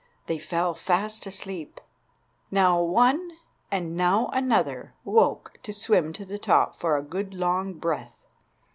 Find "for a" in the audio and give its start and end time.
6.75-7.03